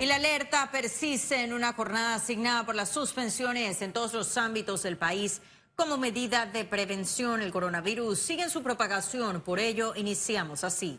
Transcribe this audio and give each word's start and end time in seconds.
Y 0.00 0.06
la 0.06 0.14
alerta 0.14 0.70
persiste 0.72 1.44
en 1.44 1.52
una 1.52 1.74
jornada 1.74 2.14
asignada 2.14 2.64
por 2.64 2.74
las 2.74 2.88
suspensiones 2.88 3.82
en 3.82 3.92
todos 3.92 4.14
los 4.14 4.38
ámbitos 4.38 4.82
del 4.82 4.96
país 4.96 5.42
como 5.76 5.98
medida 5.98 6.46
de 6.46 6.64
prevención. 6.64 7.42
El 7.42 7.52
coronavirus 7.52 8.18
sigue 8.18 8.44
en 8.44 8.50
su 8.50 8.62
propagación, 8.62 9.42
por 9.42 9.60
ello 9.60 9.92
iniciamos 9.94 10.64
así. 10.64 10.98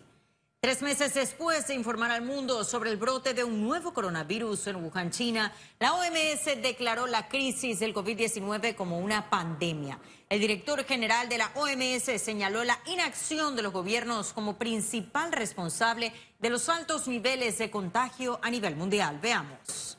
Tres 0.63 0.83
meses 0.83 1.15
después 1.15 1.65
de 1.65 1.73
informar 1.73 2.11
al 2.11 2.21
mundo 2.21 2.63
sobre 2.63 2.91
el 2.91 2.97
brote 2.97 3.33
de 3.33 3.43
un 3.43 3.63
nuevo 3.63 3.95
coronavirus 3.95 4.67
en 4.67 4.75
Wuhan, 4.75 5.09
China, 5.09 5.51
la 5.79 5.95
OMS 5.95 6.61
declaró 6.61 7.07
la 7.07 7.27
crisis 7.27 7.79
del 7.79 7.95
COVID-19 7.95 8.75
como 8.75 8.99
una 8.99 9.27
pandemia. 9.27 9.97
El 10.29 10.39
director 10.39 10.85
general 10.85 11.27
de 11.29 11.39
la 11.39 11.51
OMS 11.55 12.21
señaló 12.21 12.63
la 12.63 12.77
inacción 12.85 13.55
de 13.55 13.63
los 13.63 13.73
gobiernos 13.73 14.33
como 14.33 14.59
principal 14.59 15.31
responsable 15.31 16.13
de 16.37 16.51
los 16.51 16.69
altos 16.69 17.07
niveles 17.07 17.57
de 17.57 17.71
contagio 17.71 18.39
a 18.43 18.51
nivel 18.51 18.75
mundial. 18.75 19.17
Veamos. 19.19 19.97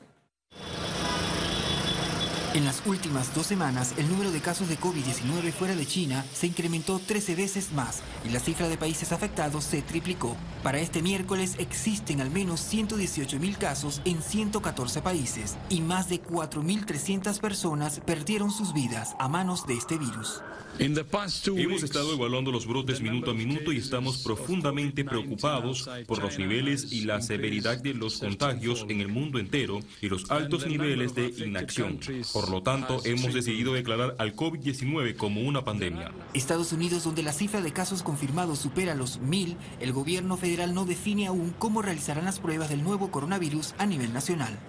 En 2.53 2.65
las 2.65 2.83
últimas 2.85 3.33
dos 3.33 3.47
semanas, 3.47 3.95
el 3.97 4.07
número 4.07 4.31
de 4.31 4.39
casos 4.39 4.69
de 4.69 4.77
COVID-19 4.79 5.51
fuera 5.51 5.75
de 5.75 5.87
China 5.87 6.23
se 6.33 6.45
incrementó 6.45 6.99
13 6.99 7.33
veces 7.33 7.71
más 7.71 8.03
y 8.23 8.29
la 8.29 8.39
cifra 8.39 8.69
de 8.69 8.77
países 8.77 9.11
afectados 9.11 9.63
se 9.63 9.81
triplicó. 9.81 10.37
Para 10.61 10.79
este 10.79 11.01
miércoles 11.01 11.55
existen 11.57 12.21
al 12.21 12.29
menos 12.29 12.59
118 12.59 13.39
mil 13.39 13.57
casos 13.57 14.03
en 14.05 14.21
114 14.21 15.01
países 15.01 15.57
y 15.69 15.81
más 15.81 16.09
de 16.09 16.21
4.300 16.21 17.39
personas 17.39 17.99
perdieron 18.05 18.51
sus 18.51 18.71
vidas 18.71 19.15
a 19.17 19.27
manos 19.27 19.65
de 19.65 19.73
este 19.73 19.97
virus. 19.97 20.43
Hemos 20.79 21.83
estado 21.83 22.13
evaluando 22.13 22.51
los 22.51 22.65
brotes 22.65 22.99
minuto 22.99 23.31
a 23.31 23.33
minuto 23.33 23.71
y 23.71 23.77
estamos 23.77 24.17
profundamente 24.23 25.05
preocupados 25.05 25.87
por 26.07 26.21
los 26.21 26.39
niveles 26.39 26.91
y 26.91 27.01
la 27.01 27.21
severidad 27.21 27.77
de 27.77 27.93
los 27.93 28.17
contagios 28.17 28.85
en 28.89 28.99
el 28.99 29.07
mundo 29.07 29.37
entero 29.37 29.81
y 30.01 30.09
los 30.09 30.31
altos 30.31 30.65
niveles 30.65 31.13
de 31.13 31.27
inacción. 31.45 31.99
Por 32.33 32.42
lo 32.49 32.63
tanto, 32.63 33.01
hemos 33.05 33.33
decidido 33.33 33.73
declarar 33.73 34.15
al 34.19 34.35
COVID-19 34.35 35.15
como 35.17 35.41
una 35.41 35.63
pandemia. 35.63 36.11
Estados 36.33 36.73
Unidos, 36.73 37.03
donde 37.03 37.23
la 37.23 37.33
cifra 37.33 37.61
de 37.61 37.73
casos 37.73 38.03
confirmados 38.03 38.59
supera 38.59 38.95
los 38.95 39.19
mil, 39.19 39.57
el 39.79 39.93
gobierno 39.93 40.37
federal 40.37 40.73
no 40.73 40.85
define 40.85 41.27
aún 41.27 41.53
cómo 41.57 41.81
realizarán 41.81 42.25
las 42.25 42.39
pruebas 42.39 42.69
del 42.69 42.83
nuevo 42.83 43.11
coronavirus 43.11 43.75
a 43.77 43.85
nivel 43.85 44.13
nacional. 44.13 44.59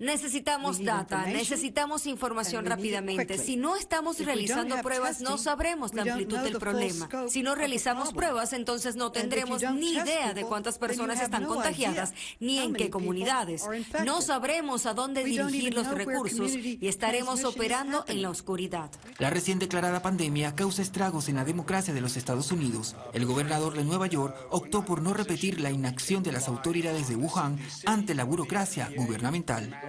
Necesitamos 0.00 0.82
data, 0.82 1.26
necesitamos 1.26 2.06
información 2.06 2.66
rápidamente. 2.66 3.38
Si 3.38 3.56
no 3.56 3.76
estamos 3.76 4.18
realizando 4.18 4.76
pruebas, 4.82 5.20
no 5.20 5.38
sabremos 5.38 5.94
la 5.94 6.02
amplitud 6.02 6.38
del 6.38 6.58
problema. 6.58 7.08
Si 7.28 7.42
no 7.44 7.54
realizamos 7.54 8.12
pruebas, 8.12 8.52
entonces 8.52 8.96
no 8.96 9.12
tendremos 9.12 9.62
ni 9.74 9.92
idea 9.92 10.34
de 10.34 10.42
cuántas 10.42 10.78
personas 10.78 11.20
están 11.20 11.44
contagiadas, 11.44 12.12
ni 12.40 12.58
en 12.58 12.74
qué 12.74 12.90
comunidades. 12.90 13.64
No 14.04 14.20
sabremos 14.20 14.86
a 14.86 14.94
dónde 14.94 15.22
dirigir 15.22 15.74
los 15.74 15.88
recursos 15.88 16.52
y 16.56 16.88
estaremos 16.88 17.44
operando 17.44 18.04
en 18.08 18.20
la 18.20 18.30
oscuridad. 18.30 18.90
La 19.18 19.30
recién 19.30 19.60
declarada 19.60 20.02
pandemia 20.02 20.56
causa 20.56 20.82
estragos 20.82 21.28
en 21.28 21.36
la 21.36 21.44
democracia 21.44 21.94
de 21.94 22.00
los 22.00 22.16
Estados 22.16 22.50
Unidos. 22.50 22.96
El 23.12 23.26
gobernador 23.26 23.74
de 23.74 23.84
Nueva 23.84 24.08
York 24.08 24.36
optó 24.50 24.84
por 24.84 25.02
no 25.02 25.14
repetir 25.14 25.60
la 25.60 25.70
inacción 25.70 26.24
de 26.24 26.32
las 26.32 26.48
autoridades 26.48 27.08
de 27.08 27.14
Wuhan 27.14 27.58
ante 27.86 28.14
la 28.14 28.24
burocracia 28.24 28.90
gubernamental. 28.96 29.83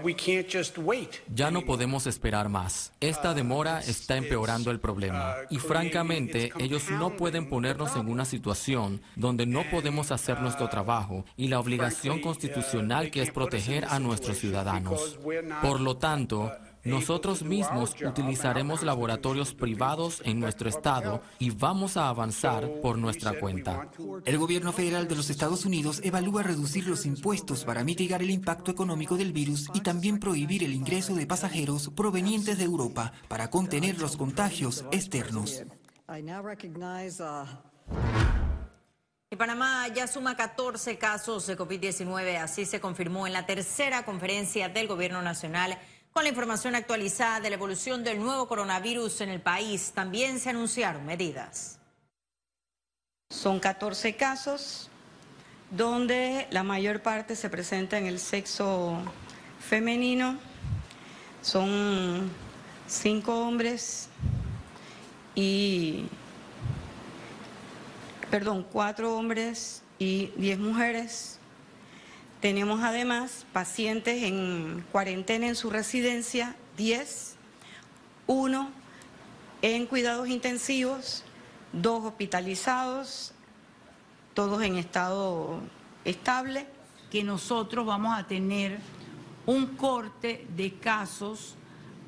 Ya 1.33 1.51
no 1.51 1.61
podemos 1.61 2.07
esperar 2.07 2.49
más. 2.49 2.91
Esta 2.99 3.33
demora 3.33 3.79
está 3.79 4.17
empeorando 4.17 4.71
el 4.71 4.79
problema. 4.79 5.35
Y 5.49 5.57
francamente, 5.57 6.51
ellos 6.59 6.89
no 6.91 7.15
pueden 7.17 7.49
ponernos 7.49 7.95
en 7.95 8.09
una 8.09 8.25
situación 8.25 9.01
donde 9.15 9.45
no 9.45 9.63
podemos 9.69 10.11
hacer 10.11 10.41
nuestro 10.41 10.69
trabajo 10.69 11.25
y 11.37 11.47
la 11.47 11.59
obligación 11.59 12.21
constitucional 12.21 13.11
que 13.11 13.21
es 13.21 13.31
proteger 13.31 13.85
a 13.85 13.99
nuestros 13.99 14.37
ciudadanos. 14.37 15.19
Por 15.61 15.81
lo 15.81 15.97
tanto, 15.97 16.51
nosotros 16.85 17.43
mismos 17.43 17.95
utilizaremos 18.05 18.83
laboratorios 18.83 19.53
privados 19.53 20.21
en 20.23 20.39
nuestro 20.39 20.69
estado 20.69 21.21
y 21.39 21.49
vamos 21.49 21.97
a 21.97 22.09
avanzar 22.09 22.79
por 22.81 22.97
nuestra 22.97 23.39
cuenta. 23.39 23.89
El 24.23 24.37
gobierno 24.37 24.71
federal 24.71 25.07
de 25.07 25.15
los 25.15 25.29
Estados 25.29 25.65
Unidos 25.65 25.99
evalúa 26.03 26.43
reducir 26.43 26.87
los 26.87 27.05
impuestos 27.05 27.65
para 27.65 27.83
mitigar 27.83 28.21
el 28.21 28.29
impacto 28.29 28.69
económico 28.69 29.17
del 29.17 29.33
virus 29.33 29.69
y 29.73 29.81
también 29.81 30.19
prohibir 30.19 30.63
el 30.63 30.73
ingreso 30.73 31.15
de 31.15 31.25
pasajeros 31.25 31.89
provenientes 31.95 32.57
de 32.59 32.63
Europa 32.63 33.13
para 33.27 33.49
contener 33.49 33.99
los 33.99 34.15
contagios 34.15 34.85
externos. 34.91 35.63
Y 39.31 39.37
Panamá 39.37 39.87
ya 39.87 40.07
suma 40.07 40.37
14 40.37 40.99
casos 40.99 41.47
de 41.47 41.57
COVID-19, 41.57 42.37
así 42.37 42.65
se 42.65 42.79
confirmó 42.79 43.25
en 43.25 43.33
la 43.33 43.47
tercera 43.47 44.05
conferencia 44.05 44.69
del 44.69 44.87
Gobierno 44.87 45.23
Nacional 45.23 45.79
con 46.15 46.23
la 46.23 46.29
información 46.29 46.75
actualizada 46.75 47.41
de 47.41 47.49
la 47.49 47.57
evolución 47.57 48.01
del 48.01 48.21
nuevo 48.21 48.47
coronavirus 48.47 49.19
en 49.19 49.31
el 49.31 49.41
país, 49.41 49.91
también 49.93 50.39
se 50.39 50.49
anunciaron 50.49 51.05
medidas. 51.05 51.77
Son 53.29 53.59
14 53.59 54.15
casos 54.15 54.89
donde 55.71 56.47
la 56.51 56.63
mayor 56.63 57.01
parte 57.01 57.35
se 57.35 57.49
presenta 57.49 57.97
en 57.97 58.05
el 58.05 58.19
sexo 58.19 58.97
femenino. 59.59 60.37
Son 61.41 62.31
cinco 62.87 63.45
hombres 63.45 64.07
y, 65.35 66.05
perdón, 68.31 68.65
cuatro 68.71 69.17
hombres 69.17 69.83
y 69.99 70.27
diez 70.37 70.57
mujeres. 70.59 71.39
Tenemos 72.45 72.83
además 72.83 73.43
pacientes 73.53 74.21
en 74.21 74.85
cuarentena 74.91 75.47
en 75.47 75.55
su 75.55 75.71
residencia, 75.71 76.55
10, 76.77 77.37
uno 78.27 78.69
en 79.63 79.87
cuidados 79.87 80.29
intensivos, 80.29 81.23
dos 81.73 82.05
hospitalizados, 82.05 83.33
todos 84.35 84.61
en 84.61 84.75
estado 84.75 85.59
estable. 86.03 86.67
Que 87.09 87.23
nosotros 87.23 87.83
vamos 87.83 88.15
a 88.15 88.27
tener 88.27 88.77
un 89.47 89.75
corte 89.75 90.45
de 90.55 90.75
casos 90.75 91.55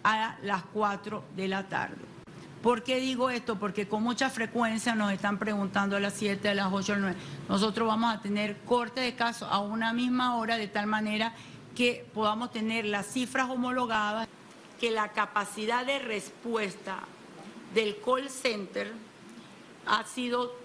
a 0.04 0.38
las 0.44 0.62
4 0.72 1.24
de 1.36 1.48
la 1.48 1.68
tarde. 1.68 2.17
¿Por 2.62 2.84
qué 2.84 3.00
digo 3.00 3.30
esto? 3.30 3.58
Porque 3.60 3.88
con 3.88 4.02
mucha 4.04 4.30
frecuencia 4.30 4.96
nos 4.96 5.12
están 5.12 5.38
preguntando 5.38 5.96
a 5.96 6.00
las 6.00 6.14
7, 6.14 6.50
a 6.50 6.56
las 6.56 6.74
8, 6.74 6.94
a 6.94 6.96
las 6.96 7.16
9. 7.16 7.18
Nosotros 7.50 7.88
vamos 7.88 8.14
a 8.14 8.22
tener 8.22 8.58
corte 8.66 9.00
de 9.02 9.16
casos 9.16 9.48
a 9.52 9.60
una 9.60 9.94
misma 9.94 10.36
hora 10.38 10.58
de 10.58 10.68
tal 10.68 10.88
manera 10.88 11.34
que 11.76 12.06
podamos 12.14 12.52
tener 12.52 12.86
las 12.86 13.06
cifras 13.06 13.50
homologadas, 13.50 14.28
que 14.80 14.90
la 14.90 15.10
capacidad 15.10 15.86
de 15.86 16.00
respuesta 16.00 17.00
del 17.76 17.98
call 18.04 18.30
center 18.30 18.92
ha 19.86 20.04
sido 20.04 20.56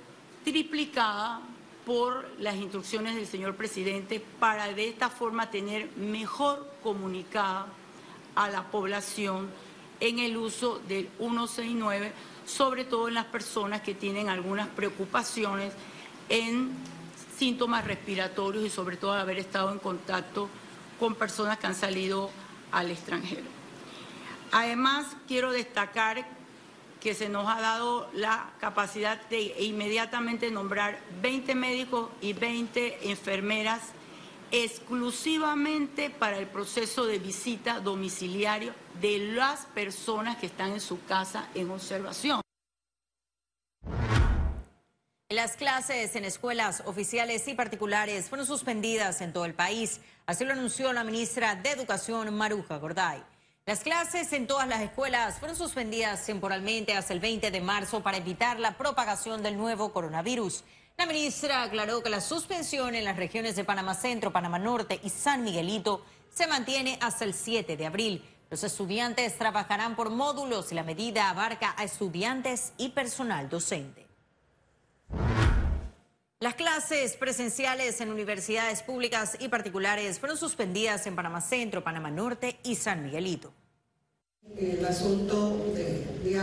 triplicada 0.45 1.41
por 1.85 2.29
las 2.39 2.57
instrucciones 2.57 3.15
del 3.15 3.27
señor 3.27 3.57
presidente 3.57 4.25
para 4.41 4.73
de 4.73 4.89
esta 4.89 5.11
forma 5.11 5.51
tener 5.51 5.91
mejor 5.97 6.73
comunicada 6.83 7.67
a 8.35 8.49
la 8.49 8.71
población 8.71 9.51
en 10.03 10.19
el 10.19 10.37
uso 10.37 10.81
del 10.89 11.09
169, 11.19 12.13
sobre 12.45 12.85
todo 12.85 13.07
en 13.07 13.15
las 13.15 13.27
personas 13.27 13.83
que 13.83 13.95
tienen 13.95 14.29
algunas 14.29 14.67
preocupaciones 14.69 15.73
en 16.29 16.73
síntomas 17.39 17.87
respiratorios 17.87 18.65
y 18.65 18.71
sobre 18.71 18.97
todo 18.97 19.13
haber 19.13 19.39
estado 19.39 19.71
en 19.71 19.79
contacto 19.79 20.49
con 20.99 21.15
personas 21.15 21.59
que 21.59 21.69
han 21.69 21.77
salido 21.77 22.31
al 22.73 22.91
extranjero. 22.91 23.47
Además, 24.51 25.07
quiero 25.29 25.53
destacar 25.53 26.27
que 27.01 27.15
se 27.15 27.29
nos 27.29 27.47
ha 27.47 27.61
dado 27.61 28.11
la 28.13 28.51
capacidad 28.59 29.21
de 29.29 29.55
inmediatamente 29.61 30.51
nombrar 30.51 31.01
20 31.23 31.55
médicos 31.55 32.11
y 32.21 32.33
20 32.33 33.09
enfermeras 33.09 33.83
exclusivamente 34.51 36.11
para 36.11 36.39
el 36.39 36.49
proceso 36.49 37.07
de 37.07 37.21
visita 37.21 37.79
domiciliario 37.79 38.75
de 39.01 39.19
las 39.19 39.67
personas 39.67 40.37
que 40.37 40.47
están 40.47 40.73
en 40.73 40.81
su 40.81 41.05
casa 41.05 41.49
en 41.55 41.71
observación. 41.71 42.41
Las 45.29 45.57
clases 45.57 46.15
en 46.15 46.27
escuelas 46.27 46.83
oficiales 46.85 47.49
y 47.49 47.55
particulares 47.55 48.29
fueron 48.29 48.47
suspendidas 48.47 49.23
en 49.23 49.33
todo 49.33 49.47
el 49.47 49.55
país. 49.55 50.01
Así 50.27 50.45
lo 50.45 50.53
anunció 50.53 50.93
la 50.93 51.05
ministra 51.05 51.55
de 51.55 51.71
Educación, 51.71 52.35
Maruja 52.35 52.77
Gorday. 52.77 53.23
Las 53.65 53.81
clases 53.81 54.33
en 54.35 54.47
todas 54.47 54.69
las 54.69 54.83
escuelas 54.83 55.39
fueron 55.39 55.57
suspendidas 55.57 56.27
temporalmente 56.27 56.95
hasta 56.95 57.15
el 57.15 57.21
20 57.21 57.51
de 57.51 57.61
marzo 57.61 58.03
para 58.03 58.19
evitar 58.19 58.61
la 58.61 58.77
propagación 58.77 59.43
del 59.43 59.57
nuevo 59.57 59.93
coronavirus. 59.93 60.65
La 60.99 61.07
ministra 61.07 61.63
aclaró 61.63 62.03
que 62.03 62.11
la 62.11 62.21
suspensión 62.21 62.95
en 62.95 63.05
las 63.05 63.17
regiones 63.17 63.57
de 63.57 63.65
Panamá 63.65 63.95
Centro, 63.95 64.33
Panamá 64.33 64.59
Norte 64.59 65.01
y 65.03 65.09
San 65.09 65.45
Miguelito 65.45 66.05
se 66.35 66.47
mantiene 66.47 66.99
hasta 67.01 67.25
el 67.25 67.35
7 67.35 67.77
de 67.77 67.87
abril. 67.87 68.25
Los 68.53 68.65
estudiantes 68.65 69.39
trabajarán 69.39 69.97
por 69.97 70.11
módulos 70.11 70.73
y 70.73 70.75
la 70.75 70.83
medida 70.83 71.31
abarca 71.31 71.75
a 71.79 71.85
estudiantes 71.85 72.75
y 72.77 72.91
personal 72.91 73.49
docente. 73.49 74.07
Las 76.39 76.57
clases 76.57 77.17
presenciales 77.17 77.99
en 78.03 78.11
universidades 78.11 78.83
públicas 78.83 79.39
y 79.41 79.49
particulares 79.49 80.19
fueron 80.19 80.37
suspendidas 80.37 81.07
en 81.07 81.17
Panamá 81.17 81.41
Centro, 81.41 81.83
Panamá 81.83 82.11
Norte 82.11 82.59
y 82.63 82.75
San 82.75 83.03
Miguelito. 83.03 83.55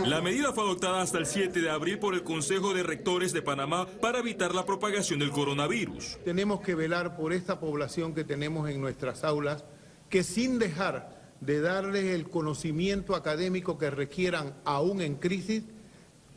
La 0.04 0.20
medida 0.20 0.52
fue 0.52 0.64
adoptada 0.64 1.02
hasta 1.02 1.18
el 1.18 1.26
7 1.26 1.60
de 1.60 1.70
abril 1.70 2.00
por 2.00 2.14
el 2.14 2.24
Consejo 2.24 2.74
de 2.74 2.82
Rectores 2.82 3.32
de 3.32 3.42
Panamá 3.42 3.86
para 3.86 4.18
evitar 4.18 4.52
la 4.52 4.66
propagación 4.66 5.20
del 5.20 5.30
coronavirus. 5.30 6.18
Tenemos 6.24 6.60
que 6.60 6.74
velar 6.74 7.14
por 7.14 7.32
esta 7.32 7.60
población 7.60 8.16
que 8.16 8.24
tenemos 8.24 8.68
en 8.68 8.80
nuestras 8.80 9.22
aulas, 9.22 9.64
que 10.08 10.24
sin 10.24 10.58
dejar 10.58 11.19
de 11.40 11.60
darles 11.60 12.04
el 12.04 12.28
conocimiento 12.28 13.14
académico 13.14 13.78
que 13.78 13.90
requieran 13.90 14.54
aún 14.64 15.00
en 15.00 15.16
crisis, 15.16 15.64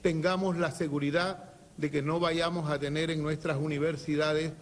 tengamos 0.02 0.58
la 0.58 0.72
seguridad 0.72 1.54
de 1.78 1.92
que 1.92 2.02
no 2.02 2.20
vayamos 2.20 2.70
a 2.70 2.80
tener 2.80 3.12
en 3.12 3.22
nuestras 3.22 3.58
universidades 3.58 4.54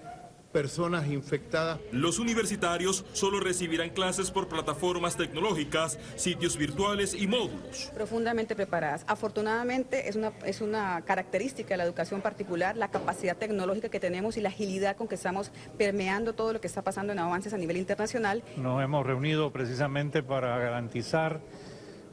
personas 0.51 1.07
infectadas. 1.07 1.79
Los 1.91 2.19
universitarios 2.19 3.05
solo 3.13 3.39
recibirán 3.39 3.89
clases 3.89 4.31
por 4.31 4.47
plataformas 4.47 5.17
tecnológicas, 5.17 5.97
sitios 6.15 6.57
virtuales 6.57 7.13
y 7.13 7.27
módulos. 7.27 7.91
Profundamente 7.93 8.55
preparadas. 8.55 9.03
Afortunadamente 9.07 10.09
es 10.09 10.15
una, 10.15 10.33
es 10.45 10.61
una 10.61 11.01
característica 11.05 11.73
de 11.73 11.77
la 11.77 11.83
educación 11.83 12.21
particular, 12.21 12.77
la 12.77 12.89
capacidad 12.89 13.37
tecnológica 13.37 13.89
que 13.89 13.99
tenemos 13.99 14.37
y 14.37 14.41
la 14.41 14.49
agilidad 14.49 14.95
con 14.95 15.07
que 15.07 15.15
estamos 15.15 15.51
permeando 15.77 16.33
todo 16.33 16.53
lo 16.53 16.61
que 16.61 16.67
está 16.67 16.81
pasando 16.81 17.13
en 17.13 17.19
avances 17.19 17.53
a 17.53 17.57
nivel 17.57 17.77
internacional. 17.77 18.43
Nos 18.57 18.83
hemos 18.83 19.05
reunido 19.05 19.51
precisamente 19.51 20.23
para 20.23 20.57
garantizar 20.57 21.41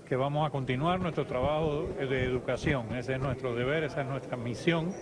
que 0.09 0.17
vamos 0.17 0.47
a 0.47 0.51
continuar 0.51 1.01
nuestro 1.01 1.27
trabajo 1.27 1.87
de 1.99 2.25
educación. 2.25 2.95
Ese 2.97 3.15
es 3.15 3.21
nuestro 3.21 3.55
deber, 3.55 3.85
esa 3.85 4.01
es 4.01 4.07
nuestra 4.07 4.39
misión 4.39 4.95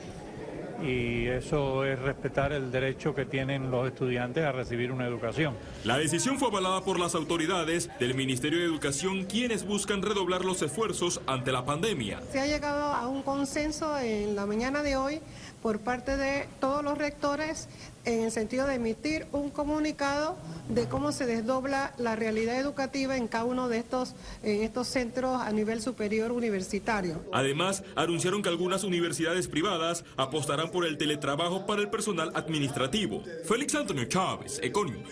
y 0.82 1.26
eso 1.26 1.84
es 1.84 1.98
respetar 1.98 2.52
el 2.52 2.70
derecho 2.70 3.14
que 3.14 3.24
tienen 3.24 3.70
los 3.70 3.88
estudiantes 3.88 4.44
a 4.44 4.52
recibir 4.52 4.92
una 4.92 5.06
educación. 5.06 5.54
La 5.84 5.98
decisión 5.98 6.38
fue 6.38 6.48
avalada 6.48 6.82
por 6.82 6.98
las 6.98 7.14
autoridades 7.14 7.90
del 7.98 8.14
Ministerio 8.14 8.58
de 8.58 8.64
Educación, 8.64 9.24
quienes 9.24 9.66
buscan 9.66 10.02
redoblar 10.02 10.44
los 10.44 10.62
esfuerzos 10.62 11.20
ante 11.26 11.52
la 11.52 11.64
pandemia. 11.64 12.20
Se 12.30 12.40
ha 12.40 12.46
llegado 12.46 12.84
a 12.84 13.08
un 13.08 13.22
consenso 13.22 13.98
en 13.98 14.36
la 14.36 14.46
mañana 14.46 14.82
de 14.82 14.96
hoy 14.96 15.20
por 15.66 15.80
parte 15.80 16.16
de 16.16 16.46
todos 16.60 16.84
los 16.84 16.96
rectores 16.96 17.68
en 18.04 18.22
el 18.22 18.30
sentido 18.30 18.68
de 18.68 18.76
emitir 18.76 19.26
un 19.32 19.50
comunicado 19.50 20.36
de 20.68 20.88
cómo 20.88 21.10
se 21.10 21.26
desdobla 21.26 21.92
la 21.98 22.14
realidad 22.14 22.60
educativa 22.60 23.16
en 23.16 23.26
cada 23.26 23.46
uno 23.46 23.68
de 23.68 23.78
estos, 23.78 24.14
en 24.44 24.62
estos 24.62 24.86
centros 24.86 25.42
a 25.42 25.50
nivel 25.50 25.82
superior 25.82 26.30
universitario. 26.30 27.24
Además, 27.32 27.82
anunciaron 27.96 28.42
que 28.42 28.48
algunas 28.48 28.84
universidades 28.84 29.48
privadas 29.48 30.04
apostarán 30.16 30.70
por 30.70 30.86
el 30.86 30.98
teletrabajo 30.98 31.66
para 31.66 31.82
el 31.82 31.90
personal 31.90 32.30
administrativo. 32.36 33.24
Félix 33.44 33.74
Antonio 33.74 34.04
Chávez, 34.04 34.60
Econius. 34.62 35.10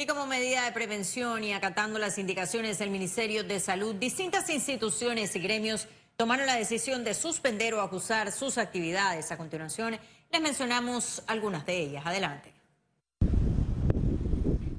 Y 0.00 0.06
como 0.06 0.26
medida 0.26 0.64
de 0.64 0.70
prevención 0.70 1.42
y 1.42 1.54
acatando 1.54 1.98
las 1.98 2.18
indicaciones 2.18 2.78
del 2.78 2.90
Ministerio 2.90 3.42
de 3.42 3.58
Salud, 3.58 3.96
distintas 3.96 4.48
instituciones 4.48 5.34
y 5.34 5.40
gremios 5.40 5.88
tomaron 6.18 6.46
la 6.46 6.56
decisión 6.56 7.04
de 7.04 7.14
suspender 7.14 7.74
o 7.74 7.80
acusar 7.80 8.32
sus 8.32 8.58
actividades. 8.58 9.30
A 9.30 9.36
continuación, 9.36 9.96
les 10.32 10.40
mencionamos 10.40 11.22
algunas 11.28 11.64
de 11.64 11.78
ellas. 11.78 12.04
Adelante. 12.04 12.57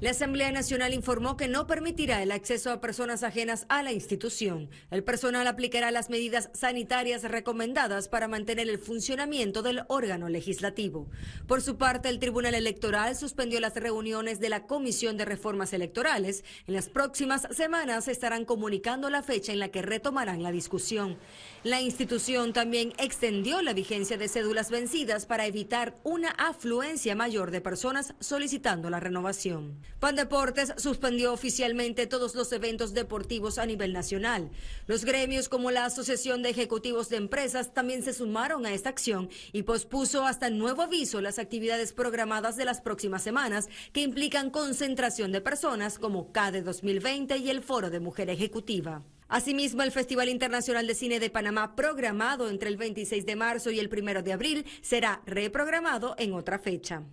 La 0.00 0.12
Asamblea 0.12 0.50
Nacional 0.50 0.94
informó 0.94 1.36
que 1.36 1.46
no 1.46 1.66
permitirá 1.66 2.22
el 2.22 2.32
acceso 2.32 2.70
a 2.70 2.80
personas 2.80 3.22
ajenas 3.22 3.66
a 3.68 3.82
la 3.82 3.92
institución. 3.92 4.70
El 4.90 5.04
personal 5.04 5.46
aplicará 5.46 5.90
las 5.90 6.08
medidas 6.08 6.48
sanitarias 6.54 7.22
recomendadas 7.22 8.08
para 8.08 8.26
mantener 8.26 8.70
el 8.70 8.78
funcionamiento 8.78 9.60
del 9.60 9.82
órgano 9.88 10.30
legislativo. 10.30 11.10
Por 11.46 11.60
su 11.60 11.76
parte, 11.76 12.08
el 12.08 12.18
Tribunal 12.18 12.54
Electoral 12.54 13.14
suspendió 13.14 13.60
las 13.60 13.74
reuniones 13.74 14.40
de 14.40 14.48
la 14.48 14.66
Comisión 14.66 15.18
de 15.18 15.26
Reformas 15.26 15.74
Electorales. 15.74 16.44
En 16.66 16.72
las 16.72 16.88
próximas 16.88 17.46
semanas 17.50 18.08
estarán 18.08 18.46
comunicando 18.46 19.10
la 19.10 19.22
fecha 19.22 19.52
en 19.52 19.58
la 19.58 19.68
que 19.68 19.82
retomarán 19.82 20.42
la 20.42 20.50
discusión. 20.50 21.18
La 21.62 21.82
institución 21.82 22.54
también 22.54 22.94
extendió 22.96 23.60
la 23.60 23.74
vigencia 23.74 24.16
de 24.16 24.28
cédulas 24.28 24.70
vencidas 24.70 25.26
para 25.26 25.44
evitar 25.44 25.94
una 26.04 26.30
afluencia 26.30 27.14
mayor 27.14 27.50
de 27.50 27.60
personas 27.60 28.14
solicitando 28.18 28.88
la 28.88 28.98
renovación. 28.98 29.89
Pandeportes 29.98 30.72
suspendió 30.76 31.32
oficialmente 31.32 32.06
todos 32.06 32.34
los 32.34 32.52
eventos 32.52 32.94
deportivos 32.94 33.58
a 33.58 33.66
nivel 33.66 33.92
nacional. 33.92 34.50
Los 34.86 35.04
gremios 35.04 35.48
como 35.48 35.70
la 35.70 35.84
Asociación 35.84 36.42
de 36.42 36.50
Ejecutivos 36.50 37.08
de 37.08 37.16
Empresas 37.16 37.74
también 37.74 38.02
se 38.02 38.14
sumaron 38.14 38.64
a 38.64 38.72
esta 38.72 38.88
acción 38.88 39.28
y 39.52 39.62
pospuso 39.62 40.24
hasta 40.24 40.48
nuevo 40.50 40.82
aviso 40.82 41.20
las 41.20 41.38
actividades 41.38 41.92
programadas 41.92 42.56
de 42.56 42.64
las 42.64 42.80
próximas 42.80 43.22
semanas 43.22 43.68
que 43.92 44.02
implican 44.02 44.50
concentración 44.50 45.32
de 45.32 45.40
personas 45.40 45.98
como 45.98 46.32
CADE 46.32 46.62
2020 46.62 47.36
y 47.38 47.50
el 47.50 47.62
Foro 47.62 47.90
de 47.90 48.00
Mujer 48.00 48.30
Ejecutiva. 48.30 49.02
Asimismo, 49.28 49.82
el 49.82 49.92
Festival 49.92 50.28
Internacional 50.28 50.88
de 50.88 50.94
Cine 50.94 51.20
de 51.20 51.30
Panamá, 51.30 51.76
programado 51.76 52.48
entre 52.48 52.68
el 52.68 52.76
26 52.76 53.24
de 53.24 53.36
marzo 53.36 53.70
y 53.70 53.78
el 53.78 53.88
1 53.88 54.22
de 54.22 54.32
abril, 54.32 54.66
será 54.82 55.22
reprogramado 55.24 56.16
en 56.18 56.32
otra 56.32 56.58
fecha. 56.58 57.04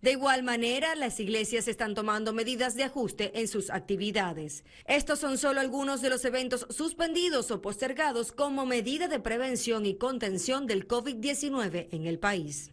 De 0.00 0.12
igual 0.12 0.44
manera, 0.44 0.94
las 0.94 1.18
iglesias 1.18 1.66
están 1.66 1.94
tomando 1.94 2.32
medidas 2.32 2.76
de 2.76 2.84
ajuste 2.84 3.40
en 3.40 3.48
sus 3.48 3.68
actividades. 3.70 4.64
Estos 4.86 5.18
son 5.18 5.38
solo 5.38 5.60
algunos 5.60 6.00
de 6.00 6.10
los 6.10 6.24
eventos 6.24 6.66
suspendidos 6.70 7.50
o 7.50 7.60
postergados 7.60 8.30
como 8.30 8.64
medida 8.64 9.08
de 9.08 9.18
prevención 9.18 9.86
y 9.86 9.96
contención 9.96 10.66
del 10.66 10.86
COVID-19 10.86 11.88
en 11.90 12.06
el 12.06 12.18
país. 12.20 12.70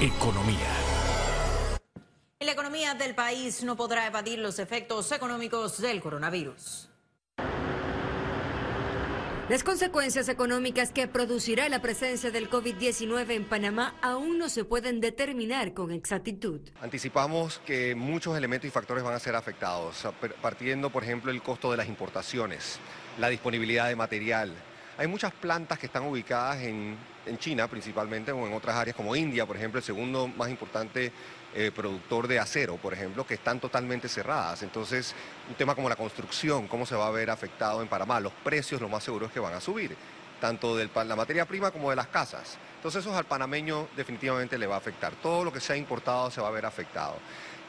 Economía. 0.00 0.76
La 2.40 2.52
economía 2.52 2.92
del 2.92 3.14
país 3.14 3.64
no 3.64 3.76
podrá 3.76 4.06
evadir 4.06 4.38
los 4.38 4.58
efectos 4.58 5.10
económicos 5.10 5.80
del 5.80 6.02
coronavirus. 6.02 6.85
Las 9.48 9.62
consecuencias 9.62 10.28
económicas 10.28 10.90
que 10.90 11.06
producirá 11.06 11.68
la 11.68 11.80
presencia 11.80 12.32
del 12.32 12.50
COVID-19 12.50 13.30
en 13.30 13.44
Panamá 13.44 13.94
aún 14.02 14.38
no 14.38 14.48
se 14.48 14.64
pueden 14.64 15.00
determinar 15.00 15.72
con 15.72 15.92
exactitud. 15.92 16.60
Anticipamos 16.80 17.60
que 17.64 17.94
muchos 17.94 18.36
elementos 18.36 18.66
y 18.66 18.72
factores 18.72 19.04
van 19.04 19.14
a 19.14 19.20
ser 19.20 19.36
afectados, 19.36 20.04
partiendo, 20.42 20.90
por 20.90 21.04
ejemplo, 21.04 21.30
el 21.30 21.42
costo 21.42 21.70
de 21.70 21.76
las 21.76 21.86
importaciones, 21.86 22.80
la 23.20 23.28
disponibilidad 23.28 23.86
de 23.86 23.94
material. 23.94 24.52
Hay 24.98 25.06
muchas 25.06 25.32
plantas 25.32 25.78
que 25.78 25.86
están 25.86 26.06
ubicadas 26.06 26.62
en, 26.62 26.96
en 27.24 27.38
China 27.38 27.68
principalmente 27.68 28.32
o 28.32 28.48
en 28.48 28.52
otras 28.52 28.74
áreas 28.74 28.96
como 28.96 29.14
India, 29.14 29.46
por 29.46 29.56
ejemplo, 29.56 29.78
el 29.78 29.84
segundo 29.84 30.26
más 30.26 30.50
importante 30.50 31.12
eh, 31.58 31.72
productor 31.74 32.28
de 32.28 32.38
acero, 32.38 32.76
por 32.76 32.92
ejemplo, 32.92 33.26
que 33.26 33.32
están 33.32 33.60
totalmente 33.60 34.08
cerradas. 34.08 34.62
Entonces, 34.62 35.14
un 35.48 35.54
tema 35.54 35.74
como 35.74 35.88
la 35.88 35.96
construcción, 35.96 36.68
cómo 36.68 36.84
se 36.84 36.94
va 36.94 37.06
a 37.06 37.10
ver 37.10 37.30
afectado 37.30 37.80
en 37.80 37.88
Panamá, 37.88 38.20
los 38.20 38.32
precios 38.44 38.80
lo 38.80 38.90
más 38.90 39.02
seguro 39.02 39.24
es 39.24 39.32
que 39.32 39.40
van 39.40 39.54
a 39.54 39.60
subir, 39.60 39.96
tanto 40.38 40.76
de 40.76 40.90
la 41.06 41.16
materia 41.16 41.46
prima 41.46 41.70
como 41.70 41.88
de 41.88 41.96
las 41.96 42.08
casas. 42.08 42.58
Entonces, 42.76 43.00
eso 43.00 43.16
al 43.16 43.24
panameño 43.24 43.88
definitivamente 43.96 44.58
le 44.58 44.66
va 44.66 44.74
a 44.74 44.78
afectar. 44.78 45.14
Todo 45.14 45.44
lo 45.44 45.52
que 45.52 45.60
se 45.60 45.72
ha 45.72 45.76
importado 45.78 46.30
se 46.30 46.42
va 46.42 46.48
a 46.48 46.50
ver 46.50 46.66
afectado 46.66 47.16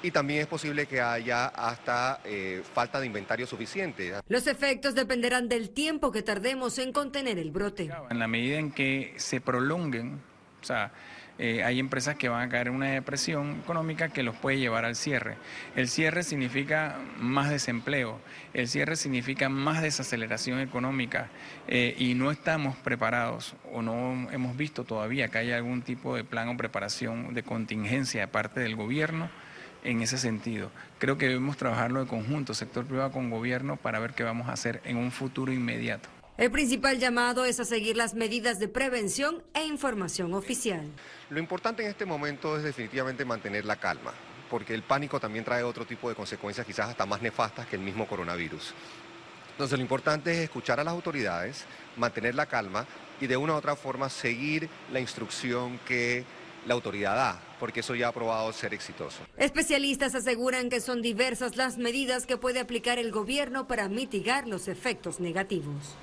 y 0.04 0.12
también 0.12 0.42
es 0.42 0.48
posible 0.48 0.86
que 0.86 1.02
haya 1.02 1.48
hasta 1.48 2.20
eh, 2.24 2.62
falta 2.74 3.00
de 3.00 3.06
inventario 3.06 3.48
suficiente. 3.48 4.14
Los 4.28 4.48
efectos 4.48 4.96
dependerán 4.96 5.50
del 5.50 5.72
tiempo 5.72 6.12
que 6.12 6.22
tardemos 6.22 6.78
en 6.78 6.92
contener 6.92 7.40
el 7.40 7.52
brote. 7.52 7.90
En 8.10 8.20
la 8.20 8.28
medida 8.28 8.58
en 8.58 8.72
que 8.72 9.14
se 9.18 9.42
prolonguen, 9.42 10.22
o 10.62 10.66
sea, 10.66 10.92
eh, 11.40 11.64
hay 11.64 11.80
empresas 11.80 12.16
que 12.16 12.30
van 12.30 12.48
a 12.48 12.50
caer 12.50 12.68
en 12.68 12.76
una 12.76 12.88
depresión 12.88 13.60
económica 13.64 14.10
que 14.10 14.24
los 14.24 14.36
puede 14.36 14.58
llevar 14.58 14.86
al 14.86 14.96
cierre. 14.96 15.36
El 15.76 15.88
cierre 15.88 16.24
significa 16.24 17.00
más 17.20 17.50
desempleo, 17.50 18.20
el 18.54 18.68
cierre 18.68 18.96
significa 18.96 19.50
más 19.50 19.82
desaceleración 19.82 20.60
económica 20.60 21.30
eh, 21.68 21.96
y 21.98 22.16
no 22.16 22.32
estamos 22.32 22.76
preparados 22.78 23.56
o 23.72 23.82
no 23.82 24.30
hemos 24.32 24.58
visto 24.58 24.84
todavía 24.84 25.28
que 25.28 25.38
haya 25.38 25.58
algún 25.58 25.82
tipo 25.82 26.16
de 26.16 26.24
plan 26.24 26.50
o 26.50 26.58
preparación 26.58 27.34
de 27.34 27.44
contingencia 27.44 28.22
de 28.22 28.28
parte 28.28 28.60
del 28.60 28.76
gobierno 28.76 29.30
en 29.84 30.02
ese 30.02 30.18
sentido. 30.18 30.72
Creo 30.98 31.18
que 31.18 31.28
debemos 31.28 31.58
trabajarlo 31.58 32.00
de 32.02 32.08
conjunto, 32.08 32.54
sector 32.54 32.86
privado 32.86 33.12
con 33.12 33.30
gobierno, 33.30 33.78
para 33.78 34.00
ver 34.00 34.14
qué 34.14 34.24
vamos 34.24 34.50
a 34.50 34.54
hacer 34.54 34.82
en 34.84 34.98
un 34.98 35.12
futuro 35.12 35.52
inmediato. 35.54 36.10
El 36.38 36.52
principal 36.52 37.00
llamado 37.00 37.46
es 37.46 37.60
a 37.60 37.66
seguir 37.66 37.98
las 37.98 38.14
medidas 38.14 38.60
de 38.60 38.68
prevención 38.68 39.42
e 39.56 39.66
información 39.66 40.36
oficial. 40.36 40.86
Lo 41.32 41.40
importante 41.40 41.82
en 41.82 41.90
este 41.90 42.06
momento 42.06 42.56
es 42.56 42.64
definitivamente 42.64 43.26
mantener 43.26 43.66
la 43.66 43.78
calma, 43.78 44.14
porque 44.48 44.76
el 44.76 44.84
pánico 44.84 45.20
también 45.20 45.44
trae 45.44 45.64
otro 45.64 45.88
tipo 45.88 46.10
de 46.10 46.14
consecuencias 46.14 46.68
quizás 46.68 46.90
hasta 46.90 47.08
más 47.08 47.24
nefastas 47.24 47.66
que 47.66 47.76
el 47.76 47.82
mismo 47.82 48.08
coronavirus. 48.08 48.76
Entonces 49.54 49.80
lo 49.80 49.82
importante 49.82 50.32
es 50.32 50.38
escuchar 50.42 50.80
a 50.80 50.84
las 50.84 50.94
autoridades, 50.94 51.66
mantener 51.96 52.36
la 52.36 52.46
calma 52.46 52.86
y 53.20 53.26
de 53.26 53.36
una 53.36 53.54
u 53.54 53.56
otra 53.56 53.76
forma 53.76 54.08
seguir 54.08 54.70
la 54.94 55.00
instrucción 55.00 55.80
que 55.88 56.24
la 56.68 56.76
autoridad 56.76 57.16
da, 57.16 57.42
porque 57.60 57.80
eso 57.80 57.96
ya 57.96 58.10
ha 58.10 58.12
probado 58.12 58.54
ser 58.54 58.76
exitoso. 58.76 59.24
Especialistas 59.38 60.14
aseguran 60.14 60.70
que 60.70 60.82
son 60.82 61.02
diversas 61.02 61.56
las 61.56 61.80
medidas 61.80 62.28
que 62.28 62.38
puede 62.38 62.60
aplicar 62.60 63.00
el 63.00 63.12
gobierno 63.12 63.68
para 63.68 63.90
mitigar 63.90 64.48
los 64.48 64.68
efectos 64.68 65.20
negativos. 65.20 65.96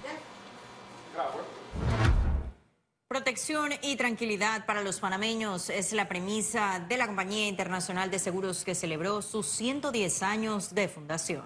Protección 3.09 3.71
y 3.83 3.97
tranquilidad 3.97 4.67
para 4.67 4.83
los 4.83 4.99
panameños 4.99 5.71
es 5.71 5.93
la 5.93 6.09
premisa 6.09 6.85
de 6.89 6.97
la 6.97 7.07
Compañía 7.07 7.47
Internacional 7.47 8.11
de 8.11 8.19
Seguros 8.19 8.65
que 8.65 8.75
celebró 8.75 9.23
sus 9.23 9.47
110 9.47 10.23
años 10.23 10.75
de 10.75 10.89
fundación. 10.89 11.45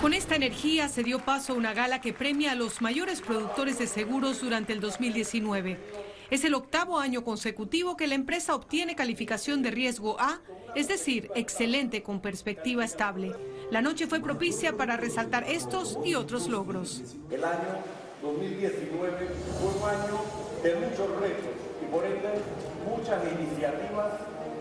Con 0.00 0.14
esta 0.14 0.36
energía 0.36 0.88
se 0.88 1.02
dio 1.02 1.18
paso 1.18 1.52
a 1.52 1.56
una 1.56 1.72
gala 1.72 2.00
que 2.00 2.12
premia 2.12 2.52
a 2.52 2.54
los 2.54 2.80
mayores 2.80 3.20
productores 3.20 3.78
de 3.78 3.86
seguros 3.86 4.40
durante 4.40 4.72
el 4.72 4.80
2019. 4.80 5.78
Es 6.30 6.44
el 6.44 6.54
octavo 6.54 6.98
año 6.98 7.24
consecutivo 7.24 7.96
que 7.96 8.06
la 8.06 8.14
empresa 8.14 8.54
obtiene 8.54 8.96
calificación 8.96 9.62
de 9.62 9.70
riesgo 9.70 10.18
A, 10.20 10.40
es 10.74 10.88
decir, 10.88 11.30
excelente 11.34 12.02
con 12.02 12.20
perspectiva 12.20 12.84
estable. 12.84 13.34
La 13.74 13.82
noche 13.82 14.06
fue 14.06 14.20
propicia 14.20 14.76
para 14.76 14.96
resaltar 14.96 15.42
estos 15.50 15.98
y 16.04 16.14
otros 16.14 16.46
logros. 16.46 17.02
El 17.28 17.42
año 17.42 17.82
2019 18.22 19.10
fue 19.58 19.66
un 19.66 19.82
año 19.82 20.14
de 20.62 20.74
muchos 20.76 21.10
retos 21.18 21.58
y 21.82 21.90
por 21.90 22.04
ende 22.06 22.38
muchas 22.86 23.18
iniciativas 23.34 24.14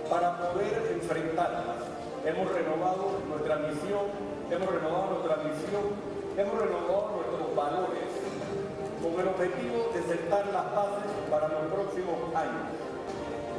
para 0.10 0.40
poder 0.40 0.98
enfrentarlas. 0.98 1.86
Hemos 2.26 2.52
renovado 2.54 3.22
nuestra 3.30 3.58
misión 3.58 4.10
hemos 4.50 4.66
renovado 4.66 5.22
nuestra 5.22 5.36
visión, 5.46 5.94
hemos 6.36 6.58
renovado 6.58 7.22
nuestros 7.22 7.56
valores 7.56 8.10
con 8.98 9.14
el 9.22 9.28
objetivo 9.30 9.94
de 9.94 10.02
sentar 10.10 10.46
las 10.50 10.74
bases 10.74 11.14
para 11.30 11.50
los 11.54 11.70
próximos 11.70 12.18
años. 12.34 12.66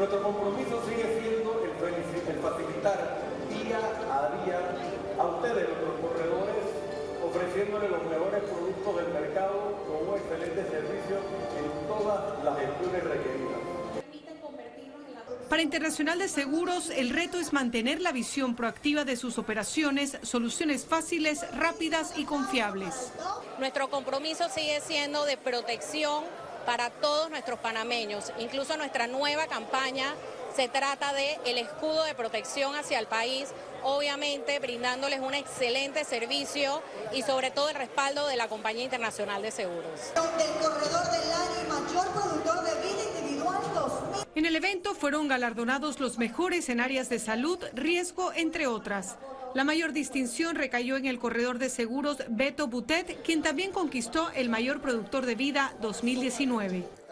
Nuestro 0.02 0.20
compromiso 0.20 0.82
sigue 0.82 1.22
siendo 1.22 1.62
el, 1.62 1.70
facilitar 2.42 3.23
día 3.62 3.78
a 4.10 4.44
día 4.44 4.58
a 5.18 5.26
ustedes, 5.26 5.68
nuestros 5.68 6.00
corredores, 6.00 6.64
ofreciéndoles 7.22 7.90
los 7.90 8.04
mejores 8.04 8.42
productos 8.42 8.96
del 8.96 9.08
mercado 9.08 9.84
con 9.86 10.08
un 10.08 10.14
excelente 10.18 10.62
servicio 10.70 11.16
en 11.58 11.88
todas 11.88 12.44
las 12.44 12.58
gestiones 12.58 13.04
requeridas. 13.04 13.54
Para 15.48 15.62
Internacional 15.62 16.18
de 16.18 16.28
Seguros, 16.28 16.90
el 16.90 17.10
reto 17.10 17.38
es 17.38 17.52
mantener 17.52 18.00
la 18.00 18.12
visión 18.12 18.56
proactiva 18.56 19.04
de 19.04 19.16
sus 19.16 19.38
operaciones, 19.38 20.18
soluciones 20.22 20.84
fáciles, 20.84 21.46
rápidas 21.56 22.18
y 22.18 22.24
confiables. 22.24 23.12
Nuestro 23.58 23.88
compromiso 23.88 24.48
sigue 24.48 24.80
siendo 24.80 25.24
de 25.24 25.36
protección 25.36 26.24
para 26.66 26.90
todos 26.90 27.30
nuestros 27.30 27.58
panameños. 27.60 28.32
Incluso 28.38 28.76
nuestra 28.76 29.06
nueva 29.06 29.46
campaña 29.46 30.14
se 30.54 30.68
trata 30.68 31.12
de 31.12 31.38
el 31.46 31.58
escudo 31.58 32.04
de 32.04 32.14
protección 32.14 32.76
hacia 32.76 33.00
el 33.00 33.06
país, 33.06 33.48
obviamente 33.82 34.58
brindándoles 34.60 35.20
un 35.20 35.34
excelente 35.34 36.04
servicio 36.04 36.80
y 37.12 37.22
sobre 37.22 37.50
todo 37.50 37.70
el 37.70 37.74
respaldo 37.74 38.26
de 38.28 38.36
la 38.36 38.48
Compañía 38.48 38.84
Internacional 38.84 39.42
de 39.42 39.50
Seguros. 39.50 40.12
corredor 40.14 41.10
del 41.10 41.32
año 41.32 41.64
y 41.64 41.68
mayor 41.68 42.06
productor 42.12 42.64
de 42.64 42.74
vida 42.82 43.20
individual 43.20 43.60
En 44.34 44.46
el 44.46 44.54
evento 44.54 44.94
fueron 44.94 45.26
galardonados 45.26 45.98
los 45.98 46.18
mejores 46.18 46.68
en 46.68 46.80
áreas 46.80 47.08
de 47.08 47.18
salud, 47.18 47.58
riesgo, 47.72 48.32
entre 48.32 48.66
otras. 48.66 49.16
La 49.54 49.64
mayor 49.64 49.92
distinción 49.92 50.56
recayó 50.56 50.96
en 50.96 51.06
el 51.06 51.18
corredor 51.18 51.58
de 51.58 51.68
seguros 51.68 52.18
Beto 52.28 52.68
Butet, 52.68 53.22
quien 53.22 53.42
también 53.42 53.72
conquistó 53.72 54.30
el 54.34 54.48
mayor 54.48 54.80
productor 54.80 55.26
de 55.26 55.34
vida 55.34 55.74
2019. 55.80 57.03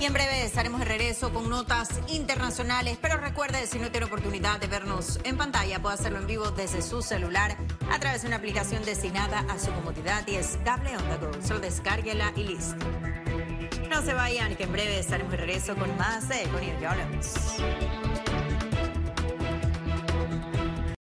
Y 0.00 0.04
en 0.04 0.12
breve 0.12 0.44
estaremos 0.44 0.78
de 0.78 0.84
regreso 0.84 1.32
con 1.32 1.48
notas 1.48 1.88
internacionales. 2.06 2.98
Pero 3.02 3.16
recuerde, 3.16 3.66
si 3.66 3.78
no 3.78 3.90
tiene 3.90 4.06
oportunidad 4.06 4.60
de 4.60 4.68
vernos 4.68 5.18
en 5.24 5.36
pantalla, 5.36 5.82
puede 5.82 5.96
hacerlo 5.96 6.18
en 6.18 6.26
vivo 6.28 6.50
desde 6.52 6.82
su 6.82 7.02
celular 7.02 7.56
a 7.90 7.98
través 7.98 8.22
de 8.22 8.28
una 8.28 8.36
aplicación 8.36 8.84
destinada 8.84 9.44
a 9.48 9.58
su 9.58 9.72
comodidad 9.72 10.26
y 10.28 10.36
es 10.36 10.56
Cable 10.64 10.96
On 10.96 11.02
The 11.08 11.26
Go. 11.26 11.32
Solo 11.46 11.60
descárguela 11.60 12.32
y 12.36 12.44
listo. 12.44 12.76
No 13.90 14.02
se 14.02 14.14
vayan, 14.14 14.54
que 14.54 14.64
en 14.64 14.72
breve 14.72 15.00
estaremos 15.00 15.32
de 15.32 15.38
regreso 15.38 15.74
con 15.74 15.96
más 15.96 16.28
de 16.28 16.42
Con 16.44 16.62
Ya 16.80 16.92
hablamos. 16.92 17.34